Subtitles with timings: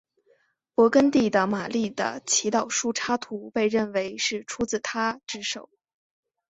[0.73, 5.69] 勃艮第的马丽的祈祷书插图被认为是出自他之手。